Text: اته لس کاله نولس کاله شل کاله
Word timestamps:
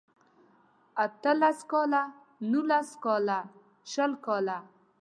اته 1.03 1.31
لس 1.41 1.59
کاله 1.71 2.03
نولس 2.51 2.89
کاله 3.03 3.39
شل 3.91 4.11
کاله 4.25 4.57